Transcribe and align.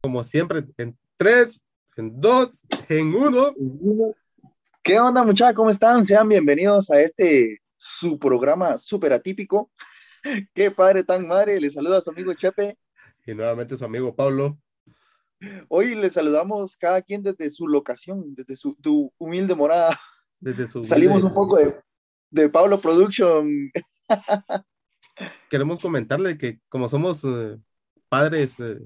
como 0.00 0.24
siempre, 0.24 0.64
en 0.78 0.96
tres, 1.16 1.62
en 1.96 2.20
dos, 2.20 2.64
en 2.88 3.14
uno. 3.14 3.54
¿Qué 4.82 4.98
onda, 4.98 5.22
muchachos? 5.24 5.54
¿Cómo 5.54 5.70
están? 5.70 6.06
Sean 6.06 6.28
bienvenidos 6.28 6.90
a 6.90 7.00
este 7.00 7.60
su 7.76 8.18
programa 8.18 8.78
súper 8.78 9.12
atípico. 9.12 9.70
Qué 10.54 10.70
padre 10.70 11.04
tan 11.04 11.28
madre. 11.28 11.60
Le 11.60 11.70
saluda 11.70 11.98
a 11.98 12.00
su 12.00 12.10
amigo 12.10 12.32
Chepe. 12.34 12.78
Y 13.26 13.34
nuevamente 13.34 13.76
su 13.76 13.84
amigo 13.84 14.14
Pablo. 14.14 14.58
Hoy 15.68 15.94
le 15.94 16.10
saludamos 16.10 16.76
cada 16.76 17.02
quien 17.02 17.22
desde 17.22 17.50
su 17.50 17.66
locación, 17.66 18.34
desde 18.34 18.56
su 18.56 18.74
tu 18.76 19.12
humilde 19.18 19.54
morada. 19.54 19.98
Desde 20.38 20.66
su 20.68 20.84
Salimos 20.84 21.22
un 21.22 21.34
poco 21.34 21.56
de, 21.58 21.76
de 22.30 22.48
Pablo 22.48 22.80
Production. 22.80 23.70
Queremos 25.50 25.80
comentarle 25.80 26.38
que 26.38 26.60
como 26.68 26.88
somos 26.88 27.22
eh, 27.24 27.58
padres, 28.08 28.58
eh, 28.60 28.80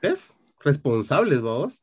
¿qué 0.00 0.08
es? 0.08 0.34
Responsables, 0.60 1.40
vamos. 1.40 1.82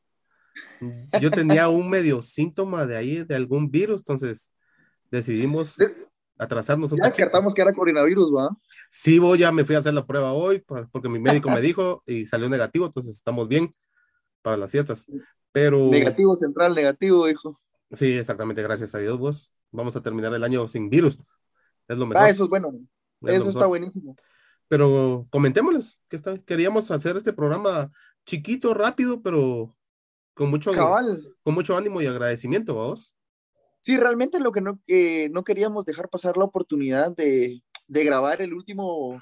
Yo 1.20 1.32
tenía 1.32 1.70
un 1.70 1.90
medio 1.90 2.22
síntoma 2.22 2.86
de 2.86 2.98
ahí, 2.98 3.24
de 3.24 3.36
algún 3.36 3.70
virus, 3.72 4.02
entonces 4.02 4.52
decidimos 5.12 5.78
atrasarnos 6.38 6.92
un 6.92 7.00
Ya 7.00 7.06
descartamos 7.06 7.54
que 7.54 7.62
era 7.62 7.74
coronavirus, 7.74 8.32
¿va? 8.36 8.50
Sí, 8.90 9.20
voy, 9.20 9.40
ya 9.40 9.52
me 9.52 9.64
fui 9.64 9.76
a 9.76 9.80
hacer 9.80 9.94
la 9.94 10.06
prueba 10.06 10.34
hoy 10.34 10.60
por- 10.60 10.90
porque 10.90 11.10
mi 11.10 11.20
médico 11.20 11.50
me 11.50 11.62
dijo 11.62 12.04
y 12.06 12.26
salió 12.26 12.50
negativo, 12.50 12.86
entonces 12.86 13.16
estamos 13.16 13.48
bien 13.48 13.72
para 14.42 14.58
las 14.58 14.70
fiestas. 14.70 15.06
Pero 15.52 15.90
Negativo 15.92 16.36
central, 16.36 16.76
negativo, 16.76 17.30
hijo. 17.30 17.60
sí, 17.92 18.14
exactamente, 18.18 18.62
gracias 18.62 18.94
a 18.96 19.00
Dios, 19.00 19.18
vos. 19.18 19.54
Vamos 19.72 19.96
a 19.96 20.02
terminar 20.02 20.34
el 20.34 20.44
año 20.44 20.68
sin 20.68 20.90
virus. 20.90 21.18
Es 21.88 21.98
lo 21.98 22.06
mejor. 22.06 22.26
Ah, 22.26 22.30
eso 22.30 22.44
es 22.44 22.50
bueno. 22.50 22.74
es 23.22 23.36
Eso 23.36 23.50
está 23.50 23.66
buenísimo. 23.66 24.16
Pero 24.68 25.28
comentémosles 25.30 26.00
que 26.10 26.16
está, 26.16 26.38
queríamos 26.40 26.90
hacer 26.92 27.18
este 27.18 27.34
programa 27.34 27.92
chiquito, 28.26 28.74
rápido, 28.74 29.22
pero 29.22 29.76
con 30.34 30.50
mucho, 30.50 30.72
Cabal. 30.74 31.36
con 31.44 31.54
mucho 31.54 31.78
ánimo 31.78 32.02
y 32.02 32.08
agradecimiento, 32.08 32.76
vamos. 32.76 33.16
Sí, 33.82 33.98
realmente 33.98 34.40
lo 34.40 34.52
que 34.52 34.62
no, 34.62 34.80
eh, 34.88 35.30
no 35.32 35.44
queríamos 35.44 35.86
dejar 35.86 36.10
pasar 36.10 36.38
la 36.38 36.46
oportunidad 36.46 37.16
de, 37.16 37.62
de 37.88 38.04
grabar 38.04 38.42
el 38.42 38.54
último 38.54 39.22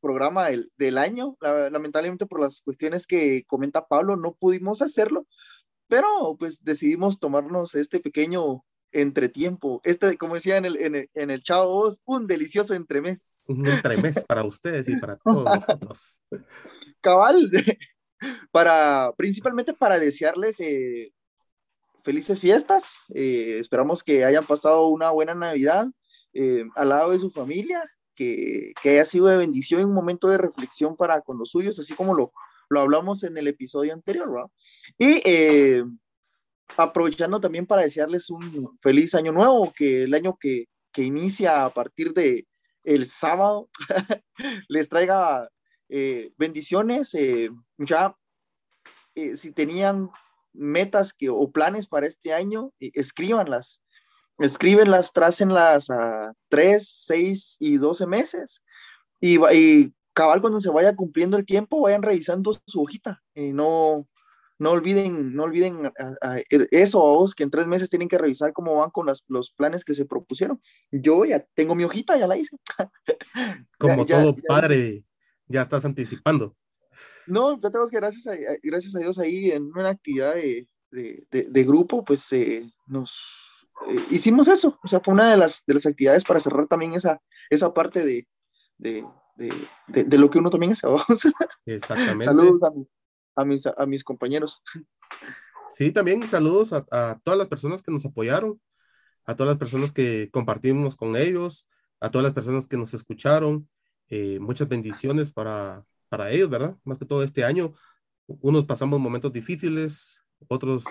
programa 0.00 0.50
del, 0.50 0.70
del 0.76 0.98
año. 0.98 1.36
La- 1.40 1.70
lamentablemente 1.70 2.26
por 2.26 2.40
las 2.40 2.60
cuestiones 2.60 3.06
que 3.06 3.44
comenta 3.46 3.86
Pablo 3.86 4.16
no 4.16 4.34
pudimos 4.34 4.82
hacerlo, 4.82 5.26
pero 5.88 6.36
pues 6.38 6.62
decidimos 6.62 7.18
tomarnos 7.18 7.74
este 7.74 8.00
pequeño 8.00 8.64
entretiempo. 8.92 9.80
Este, 9.84 10.16
como 10.16 10.34
decía 10.34 10.56
en 10.56 10.64
el, 10.64 10.76
en 10.76 10.94
el, 10.94 11.10
en 11.14 11.30
el 11.30 11.42
Chavo 11.42 11.74
Voz, 11.74 12.00
un 12.04 12.26
delicioso 12.26 12.74
entremés. 12.74 13.42
Un 13.46 13.66
entremés 13.66 14.24
para 14.24 14.44
ustedes 14.44 14.88
y 14.88 14.96
para 14.96 15.16
todos 15.24 15.44
nosotros. 15.44 16.20
Cabal, 17.00 17.50
para, 18.52 19.12
principalmente 19.16 19.72
para 19.74 19.98
desearles 19.98 20.60
eh, 20.60 21.12
felices 22.04 22.40
fiestas. 22.40 23.00
eh, 23.14 23.58
esperamos 23.58 24.02
que 24.02 24.24
hayan 24.24 24.46
pasado 24.46 24.88
una 24.88 25.10
buena 25.10 25.34
Navidad 25.34 25.86
eh, 26.34 26.64
al 26.76 26.88
lado 26.88 27.10
de 27.10 27.18
su 27.18 27.30
familia, 27.30 27.82
que, 28.14 28.72
que 28.82 28.90
haya 28.90 29.04
sido 29.04 29.26
de 29.26 29.36
bendición 29.36 29.80
y 29.80 29.84
un 29.84 29.94
momento 29.94 30.28
de 30.28 30.38
reflexión 30.38 30.96
para 30.96 31.20
con 31.22 31.38
los 31.38 31.50
suyos, 31.50 31.78
así 31.78 31.94
como 31.94 32.14
lo, 32.14 32.32
lo 32.72 32.80
hablamos 32.80 33.22
en 33.22 33.36
el 33.36 33.48
episodio 33.48 33.92
anterior, 33.92 34.30
¿verdad? 34.30 34.50
Y 34.98 35.22
eh, 35.24 35.84
aprovechando 36.76 37.40
también 37.40 37.66
para 37.66 37.82
desearles 37.82 38.30
un 38.30 38.76
feliz 38.80 39.14
año 39.14 39.32
nuevo, 39.32 39.72
que 39.72 40.04
el 40.04 40.14
año 40.14 40.36
que, 40.40 40.66
que 40.92 41.02
inicia 41.02 41.64
a 41.64 41.72
partir 41.72 42.12
de 42.12 42.46
el 42.84 43.06
sábado 43.06 43.68
les 44.68 44.88
traiga 44.88 45.48
eh, 45.88 46.32
bendiciones. 46.36 47.14
eh, 47.14 47.50
ya, 47.78 48.16
eh, 49.14 49.36
si 49.36 49.52
tenían 49.52 50.10
metas 50.52 51.12
que, 51.12 51.28
o 51.28 51.50
planes 51.50 51.86
para 51.86 52.06
este 52.06 52.32
año, 52.32 52.72
eh, 52.80 52.90
escríbanlas. 52.94 53.80
Escríbenlas, 54.38 55.12
trácenlas 55.12 55.90
a 55.90 56.32
3, 56.48 57.04
6 57.06 57.56
y 57.60 57.76
12 57.76 58.06
meses. 58.06 58.62
Y, 59.20 59.38
y 59.54 59.94
cabal, 60.14 60.40
cuando 60.40 60.60
se 60.60 60.70
vaya 60.70 60.96
cumpliendo 60.96 61.36
el 61.36 61.46
tiempo, 61.46 61.80
vayan 61.80 62.02
revisando 62.02 62.58
su 62.66 62.82
hojita. 62.82 63.22
no, 63.34 64.08
no 64.58 64.70
olviden, 64.70 65.34
no 65.34 65.44
olviden 65.44 65.86
a- 65.86 65.92
a- 66.22 66.38
eso, 66.70 66.98
vos, 66.98 67.34
que 67.34 67.42
en 67.42 67.50
tres 67.50 67.66
meses 67.66 67.90
tienen 67.90 68.08
que 68.08 68.18
revisar 68.18 68.52
cómo 68.52 68.76
van 68.78 68.90
con 68.90 69.06
las- 69.06 69.24
los 69.28 69.50
planes 69.52 69.84
que 69.84 69.94
se 69.94 70.04
propusieron. 70.04 70.60
Yo 70.90 71.24
ya 71.24 71.44
tengo 71.54 71.74
mi 71.74 71.84
hojita, 71.84 72.16
ya 72.16 72.26
la 72.26 72.36
hice. 72.36 72.56
Como 73.78 74.06
Ya- 74.06 74.16
todo 74.22 74.36
ya- 74.36 74.42
padre, 74.48 75.04
ya 75.48 75.62
estás 75.62 75.84
anticipando. 75.84 76.56
No, 77.26 77.54
ya 77.60 77.70
tenemos 77.70 77.90
que 77.90 77.96
gracias 77.96 78.26
a, 78.26 78.36
gracias 78.62 78.94
a 78.94 78.98
Dios 78.98 79.18
ahí 79.18 79.50
en 79.50 79.64
una 79.64 79.90
actividad 79.90 80.34
de, 80.34 80.68
de- 80.90 81.26
de- 81.30 81.44
de 81.44 81.64
grupo, 81.64 82.04
pues 82.04 82.30
eh, 82.32 82.68
nos 82.86 83.12
eh, 83.88 83.96
hicimos 84.10 84.48
eso. 84.48 84.78
O 84.84 84.88
sea, 84.88 85.00
fue 85.00 85.14
una 85.14 85.30
de 85.30 85.36
las, 85.38 85.64
de 85.66 85.74
las 85.74 85.86
actividades 85.86 86.24
para 86.24 86.40
cerrar 86.40 86.66
también 86.68 86.92
esa, 86.92 87.20
esa 87.50 87.72
parte 87.72 88.04
de, 88.04 88.28
de, 88.78 89.04
de- 89.36 89.52
de- 89.88 90.04
de 90.04 90.18
lo 90.18 90.30
que 90.30 90.38
uno 90.38 90.50
también 90.50 90.72
hace. 90.72 90.86
Exactamente. 91.66 92.24
Saludos 92.24 92.62
a, 92.62 92.70
mi- 92.70 92.86
a 93.36 93.44
mis, 93.44 93.66
a 93.66 93.86
mis 93.86 94.04
compañeros. 94.04 94.62
Sí, 95.70 95.92
también 95.92 96.26
saludos 96.28 96.72
a, 96.72 96.86
a 96.90 97.18
todas 97.24 97.38
las 97.38 97.48
personas 97.48 97.82
que 97.82 97.90
nos 97.92 98.04
apoyaron, 98.04 98.60
a 99.26 99.36
todas 99.36 99.52
las 99.52 99.58
personas 99.58 99.92
que 99.92 100.30
compartimos 100.32 100.96
con 100.96 101.16
ellos, 101.16 101.66
a 102.00 102.10
todas 102.10 102.24
las 102.24 102.34
personas 102.34 102.66
que 102.66 102.76
nos 102.76 102.94
escucharon. 102.94 103.68
eh, 104.08 104.38
muchas 104.40 104.68
bendiciones 104.68 105.32
para, 105.32 105.86
para 106.08 106.30
ellos, 106.30 106.50
¿verdad? 106.50 106.76
Más 106.84 106.98
que 106.98 107.06
todo 107.06 107.22
este 107.22 107.44
año. 107.44 107.74
Unos 108.26 108.66
pasamos 108.66 109.00
momentos 109.00 109.32
difíciles, 109.32 110.20
otros 110.48 110.84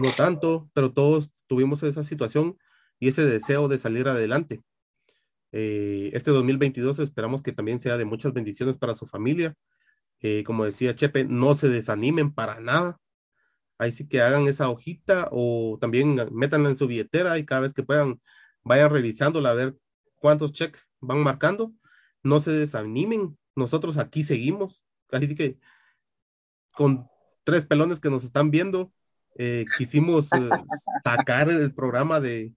no 0.00 0.10
tanto, 0.16 0.70
pero 0.74 0.92
todos 0.92 1.30
tuvimos 1.46 1.82
esa 1.82 2.04
situación 2.04 2.58
y 2.98 3.08
ese 3.08 3.24
deseo 3.24 3.68
de 3.68 3.78
salir 3.78 4.08
adelante. 4.08 4.62
Eh, 5.52 6.10
este 6.12 6.30
2022 6.30 6.98
esperamos 6.98 7.42
que 7.42 7.52
también 7.52 7.80
sea 7.80 7.96
de 7.96 8.04
muchas 8.04 8.32
bendiciones 8.32 8.76
para 8.76 8.94
su 8.94 9.06
familia. 9.06 9.54
Como 10.44 10.64
decía 10.64 10.94
Chepe, 10.94 11.24
no 11.24 11.54
se 11.56 11.68
desanimen 11.68 12.32
para 12.32 12.60
nada 12.60 12.98
ahí 13.78 13.92
sí 13.92 14.06
que 14.06 14.20
hagan 14.20 14.48
esa 14.48 14.68
hojita 14.68 15.28
o 15.30 15.78
también 15.80 16.18
métanla 16.32 16.68
en 16.70 16.76
su 16.76 16.86
billetera 16.86 17.38
y 17.38 17.46
cada 17.46 17.62
vez 17.62 17.72
que 17.72 17.84
puedan 17.84 18.20
vayan 18.64 18.90
revisándola 18.90 19.50
a 19.50 19.54
ver 19.54 19.76
cuántos 20.16 20.52
cheques 20.52 20.82
van 21.00 21.22
marcando. 21.22 21.72
No 22.22 22.40
se 22.40 22.50
desanimen, 22.50 23.38
nosotros 23.54 23.96
aquí 23.96 24.24
seguimos. 24.24 24.82
Así 25.10 25.34
que 25.34 25.58
con 26.72 27.04
tres 27.44 27.64
pelones 27.64 28.00
que 28.00 28.10
nos 28.10 28.24
están 28.24 28.50
viendo, 28.50 28.92
eh, 29.36 29.64
quisimos 29.78 30.30
eh, 30.32 30.50
sacar 31.04 31.48
el 31.48 31.72
programa 31.72 32.20
de, 32.20 32.52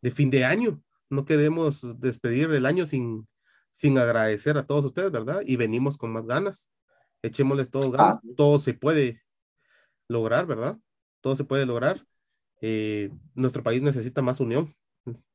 de 0.00 0.10
fin 0.12 0.30
de 0.30 0.44
año. 0.44 0.80
No 1.10 1.24
queremos 1.24 1.84
despedir 2.00 2.50
el 2.52 2.64
año 2.64 2.86
sin, 2.86 3.28
sin 3.72 3.98
agradecer 3.98 4.56
a 4.56 4.66
todos 4.66 4.84
ustedes, 4.84 5.10
¿verdad? 5.10 5.42
Y 5.44 5.56
venimos 5.56 5.98
con 5.98 6.12
más 6.12 6.26
ganas. 6.26 6.70
Echémosles 7.22 7.70
todos 7.70 7.92
ganas, 7.92 8.18
todo 8.36 8.60
se 8.60 8.74
puede 8.74 9.22
lograr, 10.08 10.46
¿verdad? 10.46 10.78
Todo 11.20 11.36
se 11.36 11.44
puede 11.44 11.66
lograr. 11.66 12.04
Eh, 12.60 13.10
nuestro 13.34 13.62
país 13.62 13.82
necesita 13.82 14.22
más 14.22 14.40
unión, 14.40 14.74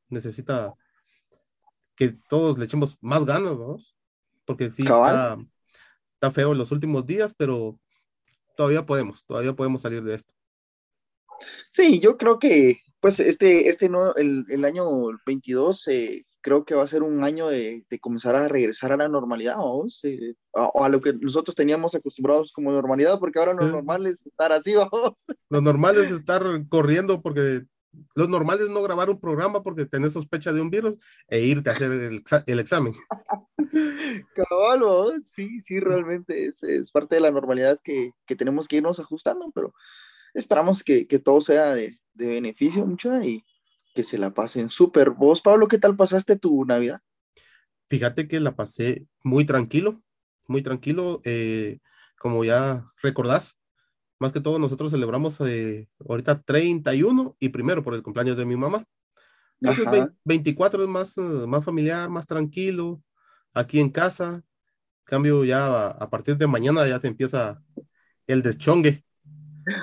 necesita 0.10 0.76
que 1.96 2.14
todos 2.30 2.58
le 2.58 2.66
echemos 2.66 2.98
más 3.02 3.26
ganas, 3.26 3.58
¿no? 3.58 3.78
Porque 4.46 4.70
sí 4.72 4.84
está, 4.84 5.38
está 6.14 6.32
feo 6.32 6.52
en 6.52 6.58
los 6.58 6.72
últimos 6.72 7.06
días, 7.06 7.34
pero 7.36 7.80
todavía 8.56 8.86
podemos, 8.86 9.24
todavía 9.26 9.54
podemos 9.54 9.82
salir 9.82 10.04
de 10.04 10.16
esto. 10.16 10.34
Sí, 11.72 12.00
yo 12.00 12.18
creo 12.18 12.40
que 12.40 12.80
pues 13.00 13.20
este, 13.20 13.70
este 13.70 13.90
no, 13.90 14.16
el, 14.16 14.46
el 14.50 14.66
año 14.66 14.86
22 15.26 15.88
eh, 15.90 16.26
creo 16.46 16.64
que 16.64 16.76
va 16.76 16.84
a 16.84 16.88
ser 16.88 17.02
un 17.02 17.24
año 17.24 17.48
de, 17.48 17.84
de 17.90 18.00
comenzar 18.00 18.36
a 18.36 18.48
regresar 18.48 18.92
a 18.92 18.98
la 18.98 19.08
normalidad, 19.08 19.58
vamos, 19.58 20.00
eh, 20.04 20.36
a, 20.54 20.70
a 20.86 20.90
lo 20.90 21.02
que 21.02 21.12
nosotros 21.14 21.56
teníamos 21.56 21.96
acostumbrados 21.96 22.52
como 22.54 22.72
normalidad, 22.72 23.18
porque 23.20 23.40
ahora 23.40 23.54
lo 23.56 23.66
Sí. 23.66 23.72
normal 23.72 24.06
es 24.06 24.24
estar 24.28 24.52
así, 24.52 24.76
vamos. 24.92 25.16
Lo 25.50 25.60
normal 25.62 25.98
es 25.98 26.12
estar 26.12 26.44
corriendo 26.70 27.20
porque 27.24 27.64
lo 28.14 28.28
normal 28.28 28.60
es 28.62 28.70
no 28.70 28.84
grabar 28.84 29.10
un 29.10 29.20
programa 29.20 29.64
porque 29.64 29.88
tenés 29.88 30.14
sospecha 30.14 30.54
de 30.54 30.62
un 30.62 30.70
virus 30.70 30.98
e 31.30 31.40
irte 31.42 31.70
a 31.70 31.74
hacer 31.74 31.92
el, 31.92 32.24
exa- 32.24 32.44
el 32.46 32.60
examen. 32.60 32.94
Cabal, 34.36 34.80
vamos, 34.82 35.14
sí, 35.24 35.60
sí, 35.62 35.80
realmente 35.80 36.46
es, 36.46 36.62
es 36.62 36.92
parte 36.92 37.16
de 37.16 37.22
la 37.22 37.32
normalidad 37.32 37.80
que, 37.84 38.12
que 38.28 38.36
tenemos 38.36 38.68
que 38.68 38.78
irnos 38.78 39.00
ajustando, 39.00 39.52
pero 39.56 39.74
esperamos 40.36 40.84
que, 40.84 41.08
que 41.08 41.18
todo 41.20 41.42
sea 41.42 41.74
de, 41.74 42.00
de 42.14 42.28
beneficio, 42.28 42.86
mucho, 42.86 43.20
y 43.24 43.44
que 43.96 44.04
se 44.04 44.18
la 44.20 44.30
pasen 44.30 44.70
súper. 44.70 45.12
Vos, 45.12 45.42
Pablo, 45.42 45.68
¿qué 45.68 45.80
tal 45.80 45.96
pasaste 45.96 46.38
tu 46.38 46.66
Navidad? 46.66 47.02
Fíjate 47.88 48.28
que 48.28 48.40
la 48.42 48.56
pasé 48.56 49.08
muy 49.24 49.46
tranquilo, 49.46 50.04
muy 50.48 50.62
tranquilo, 50.62 51.22
eh, 51.24 51.80
como 52.20 52.44
ya 52.44 52.86
recordás. 53.02 53.58
Más 54.20 54.34
que 54.34 54.42
todo 54.42 54.60
nosotros 54.60 54.92
celebramos 54.92 55.40
eh, 55.42 55.88
ahorita 56.08 56.42
31 56.42 57.38
y 57.40 57.50
primero 57.50 57.84
por 57.84 57.96
el 57.96 58.04
cumpleaños 58.04 58.38
de 58.38 58.46
mi 58.46 58.58
mamá. 58.58 58.84
Entonces, 59.62 59.88
Ajá. 59.88 60.14
24 60.26 60.84
es 60.84 60.90
más, 60.90 61.18
eh, 61.18 61.22
más 61.22 61.64
familiar, 61.64 62.10
más 62.10 62.28
tranquilo, 62.28 63.02
aquí 63.54 63.80
en 63.80 63.90
casa. 63.90 64.44
Cambio 65.06 65.46
ya 65.46 65.66
a, 65.68 65.88
a 65.92 66.10
partir 66.10 66.36
de 66.36 66.48
mañana 66.48 66.86
ya 66.86 67.00
se 67.00 67.08
empieza 67.08 67.62
el 68.28 68.42
deschongue. 68.42 69.06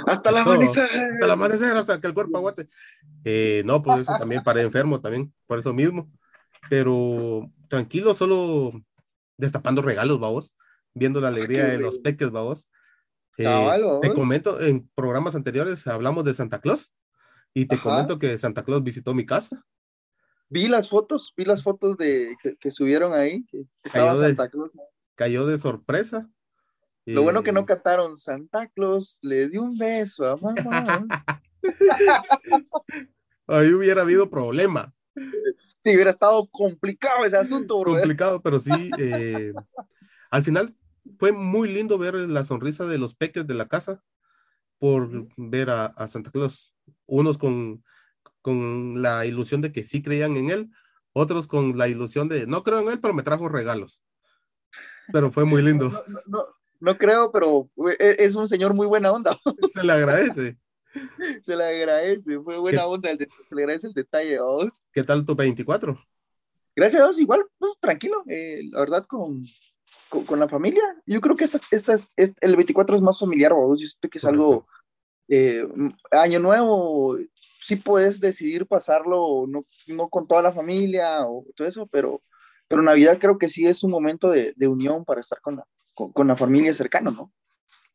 Hasta 0.07 0.31
el 0.31 0.37
amanecer. 0.37 0.85
Hasta 0.85 1.25
el 1.25 1.31
amanecer, 1.31 1.77
hasta 1.77 2.01
que 2.01 2.07
el 2.07 2.15
cuerpo 2.15 2.39
aguante. 2.39 2.69
Eh, 3.25 3.63
no, 3.65 3.83
pues 3.83 4.01
eso 4.01 4.13
también 4.19 4.43
paré 4.43 4.63
enfermo 4.63 5.01
también, 5.01 5.33
por 5.47 5.59
eso 5.59 5.73
mismo. 5.73 6.11
Pero 6.69 7.51
tranquilo, 7.69 8.15
solo 8.15 8.73
destapando 9.37 9.83
regalos, 9.83 10.21
vamos, 10.21 10.55
viendo 10.95 11.21
la 11.21 11.29
alegría 11.29 11.67
de 11.67 11.79
los 11.79 11.99
peques, 11.99 12.31
vamos. 12.31 12.69
Eh, 13.39 13.49
te 14.03 14.13
comento, 14.13 14.61
en 14.61 14.89
programas 14.95 15.35
anteriores 15.35 15.87
hablamos 15.87 16.25
de 16.25 16.35
Santa 16.35 16.61
Claus 16.61 16.93
y 17.55 17.67
te 17.67 17.79
comento 17.79 18.19
que 18.19 18.39
Santa 18.39 18.63
Claus 18.63 18.83
visitó 18.83 19.15
mi 19.15 19.25
casa. 19.25 19.65
Vi 20.49 20.69
las 20.69 20.91
fotos, 20.91 21.33
vi 21.35 21.47
las 21.47 21.63
fotos 21.63 21.97
de 21.97 22.37
que, 22.61 22.71
subieron 22.71 23.15
ahí, 23.15 23.45
que 23.47 23.65
estaba 23.83 24.15
Santa 24.17 24.51
Claus. 24.51 24.71
Cayó 25.15 25.47
de 25.47 25.59
sorpresa. 25.59 26.29
Lo 27.05 27.23
bueno 27.23 27.43
que 27.43 27.53
no 27.53 27.67
cantaron 27.67 28.17
Santa 28.17 28.69
Claus 28.69 29.19
le 29.23 29.49
dio 29.49 29.63
un 29.63 29.77
beso 29.77 30.25
a 30.25 30.37
mamá. 30.37 31.07
Ahí 33.47 33.73
hubiera 33.73 34.03
habido 34.03 34.31
problema. 34.31 34.95
Sí, 35.15 35.95
hubiera 35.95 36.11
estado 36.11 36.47
complicado 36.47 37.25
ese 37.25 37.37
asunto, 37.37 37.83
Complicado, 37.83 38.41
pero 38.41 38.59
sí. 38.59 38.91
Eh, 38.99 39.53
al 40.31 40.43
final 40.43 40.75
fue 41.19 41.33
muy 41.33 41.73
lindo 41.73 41.99
ver 41.99 42.15
la 42.15 42.45
sonrisa 42.45 42.87
de 42.87 42.99
los 42.99 43.15
peques 43.15 43.47
de 43.47 43.55
la 43.55 43.67
casa 43.69 44.03
por 44.79 45.29
ver 45.37 45.71
a, 45.71 46.09
Santa 46.09 46.31
Claus. 46.31 46.75
Unos 47.07 47.37
con, 47.39 47.85
con 48.41 49.03
la 49.03 49.27
ilusión 49.27 49.61
de 49.61 49.73
que 49.73 49.85
sí 49.85 50.03
creían 50.03 50.37
en 50.37 50.51
él, 50.51 50.71
otros 51.13 51.47
con 51.47 51.77
la 51.77 51.89
ilusión 51.89 52.29
de 52.29 52.47
no 52.47 52.63
creo 52.63 52.81
en 52.81 52.89
él, 52.89 53.01
pero 53.01 53.15
me 53.15 53.23
trajo 53.23 53.49
regalos. 53.49 54.05
Pero 55.13 55.31
fue 55.31 55.45
muy 55.45 55.63
lindo. 55.63 55.93
no, 56.27 56.47
no 56.81 56.99
creo, 56.99 57.31
pero 57.31 57.71
e, 57.99 58.17
es 58.19 58.35
un 58.35 58.49
señor 58.49 58.75
muy 58.75 58.87
buena 58.87 59.13
onda. 59.13 59.39
Se 59.73 59.85
le 59.85 59.93
agradece. 59.93 60.59
Se 61.45 61.57
le 61.57 61.65
agradece, 61.65 62.39
fue 62.41 62.59
buena 62.59 62.87
onda, 62.87 63.11
se 63.11 63.27
le 63.55 63.63
agradece 63.63 63.89
el 63.89 63.95
detalle. 63.95 64.39
Vos. 64.41 64.85
¿Qué 64.93 65.03
tal 65.03 65.25
tu 65.25 65.35
24? 65.35 65.99
Gracias 66.75 67.03
a 67.03 67.05
Dios, 67.05 67.21
igual, 67.21 67.45
pues, 67.59 67.73
tranquilo, 67.81 68.23
eh, 68.29 68.61
la 68.71 68.81
verdad, 68.81 69.05
con, 69.07 69.43
con, 70.27 70.41
la 70.41 70.49
familia. 70.49 70.83
Yo 71.07 71.21
creo 71.21 71.37
que 71.37 71.45
esta, 71.45 71.61
esta 71.71 71.95
es, 71.95 72.11
el 72.41 72.57
24 72.57 72.97
es 72.97 73.03
más 73.03 73.19
familiar, 73.19 73.53
vos. 73.53 73.81
yo 73.81 73.87
sé 73.87 74.09
que 74.09 74.19
es 74.19 74.25
algo, 74.25 74.67
eh, 75.29 75.67
año 76.11 76.41
nuevo, 76.41 77.19
sí 77.35 77.77
puedes 77.77 78.21
decidir 78.21 78.67
pasarlo, 78.67 79.47
no, 79.49 79.61
no 79.89 80.09
con 80.09 80.27
toda 80.27 80.43
la 80.43 80.53
familia 80.53 81.27
o 81.27 81.45
todo 81.55 81.69
eso, 81.69 81.87
pero, 81.93 82.21
pero 82.69 82.83
Navidad 82.83 83.19
creo 83.19 83.37
que 83.37 83.51
sí 83.51 83.67
es 83.67 83.85
un 83.85 83.91
momento 83.91 84.31
de, 84.31 84.55
de 84.57 84.69
unión 84.69 85.05
para 85.05 85.21
estar 85.21 85.43
con 85.43 85.57
la, 85.57 85.67
con, 85.95 86.27
la 86.27 86.37
familia 86.37 86.73
cercana, 86.73 87.11
¿no? 87.11 87.31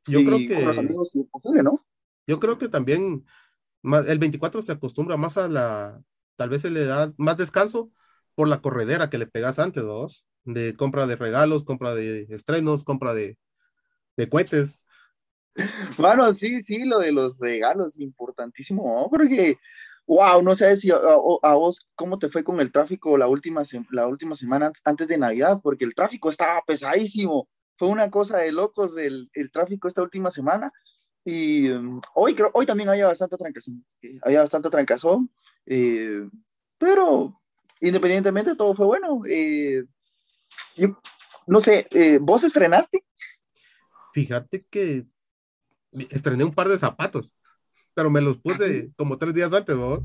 Yo 0.05 0.23
creo 0.23 0.38
que... 0.38 0.53
Con 0.53 0.65
los 0.65 0.77
amigos, 0.77 1.09
si 1.11 1.21
es 1.21 1.27
posible, 1.29 1.63
¿no? 1.63 1.83
Yo 2.27 2.39
creo 2.39 2.57
que 2.57 2.68
también 2.68 3.25
el 3.83 4.19
24 4.19 4.62
se 4.62 4.74
acostumbra 4.74 5.18
más 5.18 5.38
a 5.38 5.47
la, 5.47 6.01
tal 6.35 6.50
vez 6.50 6.62
se 6.62 6.69
le 6.69 6.85
da 6.85 7.13
más 7.18 7.38
descanso 7.38 7.91
por 8.35 8.47
la 8.47 8.62
corredera 8.62 9.09
que 9.09 9.18
le 9.18 9.27
pegas 9.27 9.59
antes, 9.59 9.83
dos, 9.83 10.25
de 10.44 10.75
compra 10.75 11.07
de 11.07 11.15
regalos, 11.15 11.63
compra 11.63 11.95
de 11.95 12.27
estrenos, 12.29 12.83
compra 12.83 13.13
de, 13.13 13.38
de 14.18 14.29
cohetes. 14.29 14.83
Bueno, 15.97 16.31
sí, 16.33 16.62
sí, 16.62 16.85
lo 16.85 17.00
de 17.00 17.12
los 17.12 17.35
regalos, 17.39 18.00
importantísimo, 18.00 18.83
¿no? 18.83 19.09
Porque, 19.09 19.57
wow, 20.06 20.44
no 20.44 20.53
sé 20.53 20.77
si 20.77 20.91
a, 20.91 20.97
a, 20.97 21.56
vos 21.56 21.80
cómo 21.95 22.19
te 22.19 22.30
fue 22.30 22.44
con 22.44 22.59
el 22.59 22.71
tráfico 22.71 23.18
la 23.18 23.27
última, 23.27 23.63
la 23.89 24.06
última 24.06 24.35
semana 24.35 24.71
antes 24.83 25.07
de 25.07 25.18
Navidad, 25.18 25.59
porque 25.63 25.85
el 25.85 25.95
tráfico 25.95 26.30
estaba 26.30 26.62
pesadísimo 26.62 27.50
fue 27.77 27.88
una 27.89 28.09
cosa 28.09 28.39
de 28.39 28.51
locos 28.51 28.97
el, 28.97 29.30
el 29.33 29.51
tráfico 29.51 29.88
esta 29.88 30.01
última 30.01 30.31
semana. 30.31 30.71
Y 31.29 31.69
um, 31.71 32.00
hoy, 32.13 32.33
creo, 32.33 32.50
hoy 32.53 32.65
también 32.65 32.88
había 32.88 33.06
bastante 33.06 33.35
trancazón. 33.35 33.85
Eh, 34.01 34.18
había 34.21 34.39
bastante 34.39 34.69
trancazón. 34.69 35.29
Eh, 35.65 36.25
pero 36.77 37.41
independientemente, 37.81 38.56
todo 38.56 38.74
fue 38.74 38.85
bueno. 38.85 39.21
Eh, 39.27 39.83
yo, 40.77 40.97
no 41.45 41.59
sé, 41.59 41.85
¿vos 42.21 42.45
estrenaste? 42.45 43.03
Fíjate 44.13 44.65
que 44.69 45.06
estrené 46.12 46.45
un 46.45 46.56
par 46.56 46.69
de 46.69 46.77
zapatos, 46.77 47.33
pero 47.94 48.09
me 48.09 48.21
los 48.21 48.38
puse 48.38 48.94
como 48.95 49.18
tres 49.18 49.33
días 49.33 49.51
antes, 49.51 49.75
¿no? 49.75 50.01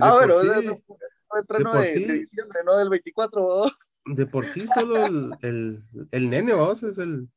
ah, 0.00 0.14
bueno, 0.14 0.40
estreno 1.38 1.72
de, 1.74 2.12
diciembre, 2.14 2.60
no 2.64 2.78
del 2.78 2.88
24, 2.88 3.70
De 4.06 4.24
por 4.24 4.46
sí, 4.46 4.66
solo 4.68 5.04
el, 5.42 5.82
el, 6.12 6.30
nene, 6.30 6.54
vamos, 6.54 6.82
es 6.82 6.96
el, 6.96 7.28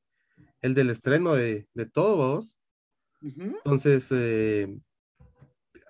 el 0.61 0.73
del 0.73 0.89
estreno 0.89 1.33
de, 1.33 1.67
de 1.73 1.85
todo, 1.85 2.43
Entonces, 3.21 4.07
eh, 4.11 4.79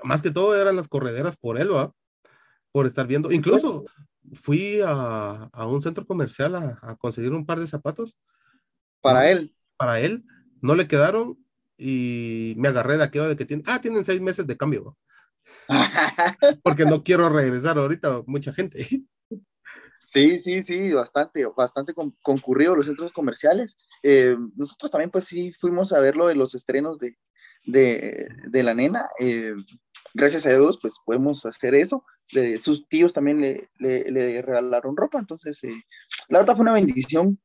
más 0.03 0.21
que 0.21 0.31
todo 0.31 0.59
eran 0.59 0.75
las 0.75 0.88
correderas 0.88 1.38
por 1.38 1.59
él, 1.59 1.74
¿va? 1.74 1.91
Por 2.71 2.88
estar 2.88 3.07
viendo. 3.07 3.31
Incluso 3.31 3.85
fui 4.33 4.81
a, 4.81 5.50
a 5.51 5.65
un 5.68 5.81
centro 5.81 6.06
comercial 6.06 6.56
a, 6.56 6.79
a, 6.81 6.95
conseguir 6.95 7.33
un 7.33 7.45
par 7.45 7.59
de 7.59 7.68
zapatos. 7.68 8.18
Para 9.01 9.29
él. 9.29 9.56
Para 9.77 10.00
él. 10.00 10.24
No 10.62 10.75
le 10.75 10.88
quedaron 10.88 11.38
y 11.77 12.56
me 12.57 12.69
agarré 12.69 12.97
de 12.97 13.03
aquello 13.03 13.27
de 13.27 13.35
que 13.35 13.45
tienen, 13.45 13.65
ah, 13.68 13.79
tienen 13.79 14.03
seis 14.03 14.19
meses 14.21 14.47
de 14.47 14.57
cambio. 14.57 14.85
¿va? 14.85 14.94
Porque 16.63 16.85
no 16.85 17.03
quiero 17.03 17.29
regresar 17.29 17.77
ahorita, 17.77 18.24
mucha 18.25 18.53
gente. 18.53 19.06
Sí, 20.07 20.39
sí, 20.39 20.63
sí, 20.63 20.94
bastante, 20.94 21.45
bastante 21.48 21.94
concurrido 21.94 22.77
los 22.77 22.86
centros 22.86 23.12
comerciales. 23.12 23.75
Eh, 24.04 24.38
nosotros 24.56 24.89
también, 24.89 25.12
pues 25.12 25.25
sí, 25.25 25.51
fuimos 25.51 25.92
a 25.92 26.00
ver 26.00 26.15
lo 26.15 26.27
de 26.27 26.36
los 26.36 26.56
estrenos 26.56 26.98
de, 26.98 27.18
de, 27.65 28.30
de 28.48 28.63
la 28.63 28.74
nena. 28.74 29.09
Eh, 29.19 29.54
gracias 30.13 30.45
a 30.45 30.51
Dios, 30.51 30.80
pues 30.81 30.95
podemos 31.06 31.45
hacer 31.45 31.75
eso. 31.75 32.06
sus 32.57 32.88
tíos 32.88 33.12
también 33.12 33.42
le, 33.42 33.69
le, 33.80 34.09
le, 34.09 34.42
regalaron 34.42 34.95
ropa, 34.95 35.19
entonces, 35.19 35.62
eh, 35.65 35.75
la 36.30 36.39
verdad 36.39 36.56
fue 36.56 36.63
una 36.63 36.74
bendición. 36.74 37.38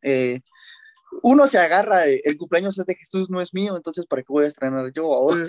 uno 1.22 1.48
se 1.48 1.58
agarra, 1.58 2.04
el 2.06 2.38
cumpleaños 2.38 2.78
es 2.78 2.86
de 2.86 2.94
Jesús, 2.94 3.28
no 3.28 3.40
es 3.40 3.52
mío, 3.52 3.76
entonces, 3.76 4.06
¿para 4.06 4.22
qué 4.22 4.28
voy 4.28 4.44
a 4.44 4.48
estrenar 4.48 4.92
yo 4.92 5.12
ahora? 5.12 5.42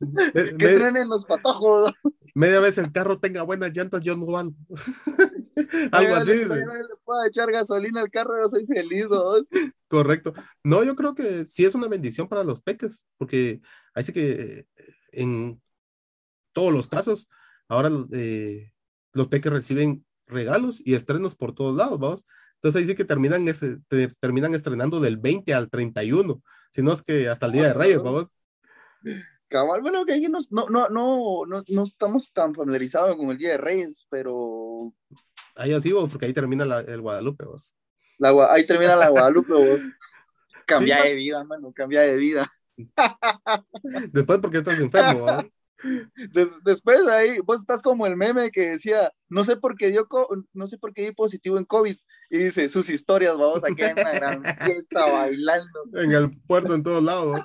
que 0.58 0.64
estrenen 0.66 1.08
los 1.08 1.24
patojos. 1.24 1.94
Media 2.34 2.60
vez 2.60 2.76
el 2.76 2.92
carro 2.92 3.18
tenga 3.18 3.42
buenas 3.42 3.74
llantas, 3.74 4.02
yo 4.02 4.18
no 4.18 4.26
van. 4.26 4.54
Algo 5.92 6.14
así. 6.16 6.44
Le 6.44 6.96
puedo 7.04 7.24
echar 7.26 7.50
gasolina 7.50 8.02
al 8.02 8.10
carro, 8.10 8.34
yo 8.40 8.48
soy 8.48 8.66
feliz. 8.66 9.06
Correcto. 9.88 10.34
No, 10.62 10.84
yo 10.84 10.94
creo 10.94 11.14
que 11.14 11.46
sí 11.46 11.64
es 11.64 11.74
una 11.74 11.88
bendición 11.88 12.28
para 12.28 12.44
los 12.44 12.60
peques, 12.60 13.06
porque 13.18 13.60
así 13.94 14.12
que 14.12 14.66
en 15.12 15.60
todos 16.52 16.72
los 16.72 16.88
casos, 16.88 17.28
ahora 17.68 17.90
eh, 18.12 18.72
los 19.12 19.28
peques 19.28 19.52
reciben 19.52 20.04
regalos 20.26 20.82
y 20.84 20.94
estrenos 20.94 21.34
por 21.34 21.54
todos 21.54 21.76
lados, 21.76 21.98
vamos. 21.98 22.26
Entonces 22.54 22.80
ahí 22.80 22.86
sí 22.86 22.94
que 22.94 23.04
terminan, 23.04 23.46
ese, 23.48 23.78
terminan 24.20 24.54
estrenando 24.54 25.00
del 25.00 25.18
20 25.18 25.54
al 25.54 25.70
31, 25.70 26.42
si 26.72 26.82
no 26.82 26.92
es 26.92 27.02
que 27.02 27.28
hasta 27.28 27.46
el 27.46 27.52
Día 27.52 27.68
de 27.68 27.74
Reyes, 27.74 28.02
vamos. 28.02 28.34
Cabal, 29.48 29.80
bueno, 29.82 30.04
que 30.04 30.14
ahí 30.14 30.26
no, 30.28 30.38
no, 30.50 30.68
no, 30.68 30.88
no, 30.88 31.44
no 31.46 31.82
estamos 31.82 32.32
tan 32.32 32.54
familiarizados 32.54 33.16
con 33.16 33.30
el 33.30 33.38
Día 33.38 33.50
de 33.50 33.58
Reyes, 33.58 34.06
pero... 34.10 34.92
Ahí 35.56 35.72
así, 35.72 35.92
vos, 35.92 36.08
porque 36.10 36.26
ahí 36.26 36.32
termina 36.32 36.64
la, 36.64 36.80
el 36.80 37.00
Guadalupe, 37.00 37.44
vos. 37.44 37.74
La, 38.18 38.30
ahí 38.50 38.66
termina 38.66 38.96
la 38.96 39.08
Guadalupe, 39.08 39.52
vos. 39.52 39.80
Cambia 40.66 41.04
de 41.04 41.14
vida, 41.14 41.44
mano, 41.44 41.72
cambia 41.72 42.00
de 42.00 42.16
vida. 42.16 42.50
Después 44.12 44.40
porque 44.40 44.58
estás 44.58 44.80
enfermo, 44.80 45.20
¿vos? 45.20 45.44
después 46.64 47.06
ahí, 47.06 47.38
vos 47.44 47.60
estás 47.60 47.82
como 47.82 48.06
el 48.06 48.16
meme 48.16 48.50
que 48.50 48.70
decía, 48.70 49.12
no 49.28 49.44
sé 49.44 49.56
por 49.56 49.76
qué 49.76 49.90
dio, 49.90 50.08
no 50.52 50.66
sé 50.66 50.78
por 50.78 50.92
qué 50.92 51.02
di 51.02 51.12
positivo 51.12 51.58
en 51.58 51.64
COVID, 51.64 51.96
y 52.30 52.38
dice, 52.38 52.68
sus 52.68 52.88
historias, 52.88 53.36
vamos 53.38 53.62
aquí 53.62 53.82
en 53.82 53.92
una 53.92 54.12
gran 54.12 54.42
fiesta 54.42 55.06
bailando. 55.06 55.80
En 55.94 56.12
el 56.12 56.36
puerto, 56.40 56.74
en 56.74 56.82
todos 56.82 57.02
lados. 57.02 57.40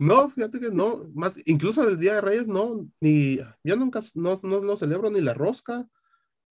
No, 0.00 0.30
fíjate 0.30 0.60
que 0.60 0.70
no, 0.70 1.04
más, 1.14 1.32
incluso 1.44 1.86
el 1.86 1.98
Día 1.98 2.14
de 2.14 2.20
Reyes, 2.20 2.46
no, 2.46 2.86
ni, 3.00 3.38
yo 3.62 3.76
nunca, 3.76 4.00
no, 4.14 4.40
no, 4.42 4.76
celebro 4.76 5.10
ni 5.10 5.20
la 5.20 5.34
rosca, 5.34 5.86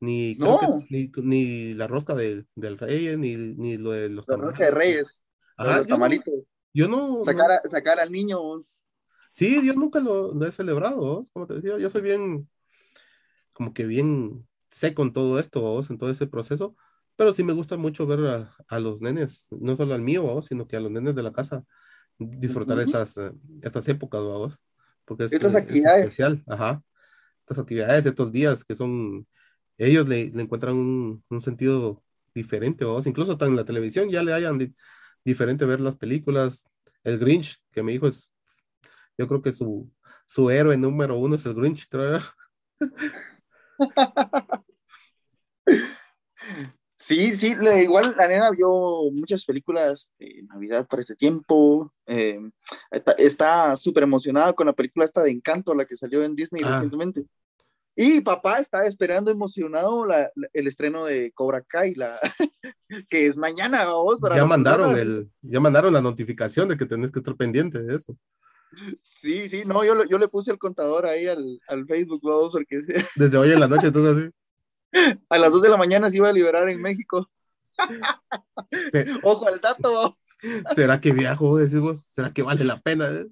ni, 0.06 0.38
ni, 1.18 1.74
la 1.74 1.88
rosca 1.88 2.16
del 2.16 2.48
Rey, 2.56 3.18
ni, 3.18 3.36
ni 3.36 3.78
lo 3.78 3.92
de 3.92 4.10
los 4.10 4.26
La 4.28 4.38
rosca 4.38 4.66
de 4.66 4.72
Reyes, 4.72 5.30
los 5.58 5.88
tamalitos. 5.88 6.34
Yo 6.74 6.88
no. 6.88 7.24
Sacar, 7.24 7.62
sacar 7.66 8.00
al 8.00 8.12
niño, 8.12 8.40
Sí, 9.32 9.66
yo 9.66 9.74
nunca 9.74 10.00
lo, 10.00 10.46
he 10.46 10.52
celebrado, 10.52 11.26
como 11.34 11.46
te 11.46 11.56
decía, 11.56 11.78
yo 11.78 11.90
soy 11.90 12.02
bien, 12.02 12.50
como 13.52 13.74
que 13.74 13.86
bien 13.86 14.48
seco 14.72 15.04
en 15.04 15.12
todo 15.12 15.40
esto, 15.40 15.60
¿vos? 15.60 15.90
en 15.90 15.98
todo 15.98 16.10
ese 16.10 16.26
proceso, 16.26 16.76
pero 17.18 17.34
sí 17.34 17.44
me 17.44 17.52
gusta 17.52 17.76
mucho 17.76 18.08
ver 18.08 18.48
a, 18.68 18.80
los 18.80 19.02
nenes, 19.02 19.48
no 19.50 19.76
solo 19.76 19.94
al 19.94 20.02
mío, 20.02 20.42
sino 20.42 20.68
que 20.68 20.78
a 20.78 20.80
los 20.80 20.90
nenes 20.90 21.16
de 21.16 21.24
la 21.24 21.34
casa, 21.34 21.66
disfrutar 22.18 22.80
estas, 22.80 23.18
eh, 23.18 23.32
estas 23.62 23.86
épocas, 23.90 24.22
¿vos? 24.22 24.58
porque 25.04 25.26
es, 25.26 25.34
estas 25.34 25.56
actividades. 25.56 26.06
especial, 26.06 26.44
ajá, 26.48 26.82
estas 27.42 27.60
actividades, 27.60 28.06
estos 28.06 28.32
días 28.32 28.64
que 28.64 28.76
son, 28.76 29.28
ellos 29.78 30.08
le, 30.08 30.24
encuentran 30.24 30.76
un, 30.76 31.42
sentido 31.42 32.04
diferente, 32.34 32.86
¿vos? 32.86 33.08
incluso 33.08 33.34
hasta 33.34 33.46
en 33.46 33.56
la 33.56 33.66
televisión 33.66 34.10
ya 34.10 34.24
le 34.24 34.34
hayan 34.34 34.74
diferente 35.24 35.66
ver 35.66 35.80
las 35.82 35.96
películas, 35.96 36.66
el 37.04 37.18
Grinch, 37.20 37.58
que 37.72 37.84
mi 37.84 37.94
hijo 37.94 38.08
es, 38.08 38.32
yo 39.18 39.28
creo 39.28 39.42
que 39.42 39.52
su, 39.52 39.92
su 40.26 40.50
héroe 40.50 40.78
número 40.78 41.18
uno 41.18 41.36
es 41.36 41.46
el 41.46 41.54
Grinch, 41.54 41.88
creo. 41.90 42.20
Sí, 47.08 47.36
sí, 47.36 47.56
igual 47.84 48.16
la 48.18 48.28
nena 48.28 48.50
vio 48.50 49.12
muchas 49.12 49.46
películas 49.46 50.12
de 50.18 50.42
Navidad 50.50 50.88
para 50.88 51.02
este 51.02 51.16
tiempo. 51.16 51.92
Eh, 52.08 52.40
está 53.20 53.78
súper 53.78 54.02
emocionada 54.02 54.54
con 54.54 54.66
la 54.66 54.74
película 54.74 55.06
esta 55.06 55.22
de 55.22 55.30
Encanto, 55.30 55.76
la 55.76 55.86
que 55.86 55.96
salió 55.96 56.24
en 56.24 56.36
Disney 56.36 56.64
ah. 56.66 56.72
recientemente. 56.72 57.28
Y 57.96 58.22
papá 58.22 58.60
está 58.60 58.86
esperando 58.86 59.32
emocionado 59.32 60.06
el 60.54 60.68
estreno 60.68 61.06
de 61.06 61.32
Cobra 61.32 61.62
Kai, 61.62 61.96
la, 61.96 62.20
que 63.10 63.26
es 63.26 63.38
mañana. 63.38 63.86
Vos, 63.86 64.20
ya, 64.36 64.46
mandaron 64.46 64.98
el, 64.98 65.30
ya 65.42 65.60
mandaron 65.62 65.94
la 65.94 66.02
notificación 66.02 66.68
de 66.68 66.78
que 66.78 66.86
tenés 66.86 67.12
que 67.12 67.20
estar 67.20 67.36
pendiente 67.36 67.82
de 67.82 67.96
eso. 67.96 68.18
Sí, 69.02 69.48
sí, 69.48 69.64
no, 69.66 69.86
yo, 69.86 70.04
yo 70.04 70.18
le 70.18 70.28
puse 70.28 70.52
el 70.52 70.58
contador 70.58 71.06
ahí 71.06 71.28
al, 71.28 71.62
al 71.68 71.86
Facebook, 71.86 72.20
vamos, 72.24 72.52
porque... 72.52 72.82
Desde 73.16 73.38
hoy 73.38 73.52
en 73.52 73.62
la 73.62 73.68
noche, 73.68 73.88
entonces 73.88 74.18
así. 74.18 75.16
A 75.30 75.38
las 75.38 75.52
2 75.52 75.62
de 75.62 75.70
la 75.70 75.78
mañana 75.78 76.10
se 76.10 76.18
iba 76.18 76.30
a 76.30 76.34
liberar 76.34 76.70
en 76.70 76.82
México. 76.82 77.30
Ojo 79.24 79.48
al 79.48 79.62
dato. 79.62 80.18
¿Será 80.76 81.00
que 81.00 81.12
viajo? 81.12 81.58
Decimos, 81.58 82.06
¿será 82.10 82.32
que 82.32 82.44
vale 82.44 82.64
la 82.64 82.80
pena? 82.80 83.26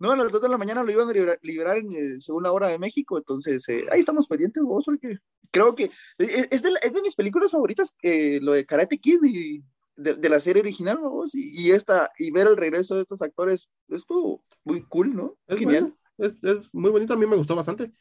No, 0.00 0.10
a 0.10 0.16
las 0.16 0.32
2 0.32 0.42
de 0.42 0.48
la 0.48 0.58
mañana 0.58 0.82
lo 0.82 0.90
iban 0.90 1.08
a 1.08 1.38
liberar, 1.42 1.78
en 1.78 1.92
eh, 1.92 2.20
segunda 2.20 2.50
hora 2.50 2.68
de 2.68 2.78
México, 2.78 3.18
entonces 3.18 3.68
eh, 3.68 3.84
ahí 3.92 4.00
estamos 4.00 4.26
pendientes 4.26 4.62
vos, 4.62 4.84
porque 4.84 5.18
creo 5.50 5.74
que 5.74 5.84
eh, 6.18 6.48
es 6.50 6.62
de, 6.62 6.70
es 6.82 6.92
de 6.92 7.02
mis 7.02 7.14
películas 7.14 7.50
favoritas, 7.50 7.94
lo 8.02 8.54
de 8.54 8.66
Karate 8.66 8.98
Kid 8.98 9.20
y 9.22 9.62
de, 9.96 10.28
la 10.28 10.40
serie 10.40 10.62
original, 10.62 10.98
vos, 10.98 11.34
y, 11.34 11.70
esta, 11.70 12.10
y 12.18 12.30
ver 12.30 12.46
el 12.48 12.56
regreso 12.56 12.96
de 12.96 13.02
estos 13.02 13.20
actores, 13.22 13.68
estuvo 13.88 14.42
muy 14.64 14.82
cool, 14.84 15.14
¿no? 15.14 15.36
Es 15.46 15.58
genial. 15.58 15.94
es, 16.18 16.32
es, 16.42 16.72
muy 16.72 16.90
bonito, 16.90 17.12
a 17.12 17.16
mí 17.16 17.26
me 17.26 17.36
gustó 17.36 17.54
bastante, 17.54 17.92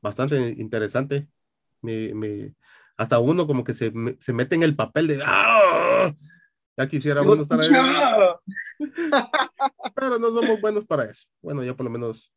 bastante 0.00 0.54
interesante 0.56 1.28
me, 1.82 2.54
hasta 2.96 3.18
uno 3.18 3.46
como 3.46 3.64
que 3.64 3.74
se, 3.74 3.92
se, 4.18 4.32
mete 4.32 4.54
en 4.54 4.62
el 4.62 4.76
papel 4.76 5.06
de 5.06 5.20
¡Ah! 5.24 6.14
Ya 6.80 6.88
quisiera 6.88 7.22
uno 7.22 7.34
estar 7.34 7.60
ahí. 7.60 7.68
Pero 9.94 10.18
no 10.18 10.30
somos 10.30 10.60
buenos 10.60 10.86
para 10.86 11.04
eso. 11.04 11.26
Bueno, 11.42 11.62
yo 11.62 11.76
por 11.76 11.84
lo 11.84 11.90
menos 11.90 12.32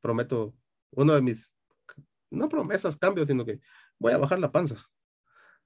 prometo 0.00 0.54
uno 0.90 1.14
de 1.14 1.22
mis, 1.22 1.54
no 2.30 2.48
promesas, 2.48 2.96
cambios, 2.96 3.28
sino 3.28 3.44
que 3.46 3.60
voy 3.98 4.12
a 4.12 4.18
bajar 4.18 4.38
la 4.38 4.52
panza. 4.52 4.76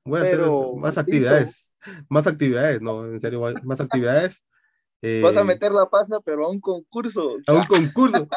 Voy 0.04 0.20
a 0.20 0.22
hacer 0.22 0.40
más 0.76 0.98
actividades. 0.98 1.68
Más 2.08 2.26
actividades, 2.26 2.80
no, 2.80 3.06
en 3.06 3.20
serio, 3.20 3.42
más 3.64 3.80
actividades. 3.80 4.44
Vas 5.22 5.36
a 5.36 5.40
eh, 5.40 5.44
meter 5.44 5.72
la 5.72 5.88
panza, 5.88 6.20
pero 6.20 6.46
a 6.46 6.50
un 6.50 6.60
concurso. 6.60 7.36
A 7.46 7.52
un 7.52 7.64
concurso. 7.64 8.28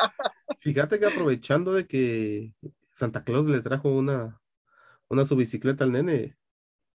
Fíjate 0.59 0.99
que 0.99 1.05
aprovechando 1.05 1.73
de 1.73 1.87
que 1.87 2.53
Santa 2.95 3.23
Claus 3.23 3.45
le 3.45 3.61
trajo 3.61 3.89
una, 3.89 4.41
una 5.07 5.25
su 5.25 5.35
bicicleta 5.35 5.83
al 5.83 5.91
nene, 5.91 6.37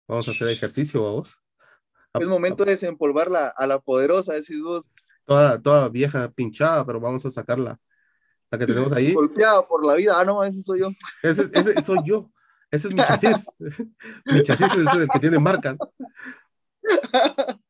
vamos 0.07 0.29
a 0.29 0.33
hacer 0.33 0.49
ejercicio, 0.49 1.03
vamos. 1.03 1.44
Es 2.15 2.29
momento 2.29 2.65
de 2.65 2.73
desempolvarla 2.73 3.49
a 3.49 3.67
la 3.67 3.81
poderosa, 3.81 4.35
decís 4.35 4.63
vos. 4.63 4.95
Toda, 5.25 5.61
toda 5.61 5.89
vieja 5.89 6.31
pinchada, 6.31 6.85
pero 6.87 7.01
vamos 7.01 7.25
a 7.27 7.31
sacarla. 7.31 7.79
La 8.51 8.59
que 8.59 8.67
tenemos 8.67 8.93
ahí. 8.93 9.13
Golpeada 9.13 9.67
por 9.67 9.85
la 9.85 9.95
vida. 9.95 10.15
Ah, 10.17 10.25
no, 10.25 10.45
ese 10.45 10.63
soy 10.63 10.81
yo. 10.81 10.91
Ese, 11.23 11.51
ese 11.53 11.83
soy 11.83 11.99
yo. 12.05 12.31
Ese 12.71 12.89
es 12.89 12.95
mi 12.95 13.03
chasis. 13.03 13.47
mi 14.27 14.43
chasis 14.43 14.75
es 14.75 14.95
el 14.95 15.09
que 15.09 15.19
tiene 15.19 15.39
marca. 15.39 15.77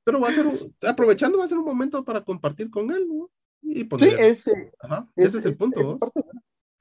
Pero 0.04 0.20
va 0.20 0.28
a 0.28 0.32
ser, 0.32 0.46
aprovechando, 0.86 1.38
va 1.38 1.44
a 1.44 1.48
ser 1.48 1.58
un 1.58 1.64
momento 1.64 2.04
para 2.04 2.22
compartir 2.22 2.70
con 2.70 2.90
él, 2.90 3.06
¿no? 3.08 3.30
Y 3.62 3.84
poner, 3.84 4.10
sí, 4.10 4.16
ese, 4.18 4.72
Ajá, 4.80 5.08
ese 5.16 5.38
es 5.38 5.44
el 5.46 5.56
punto. 5.56 5.98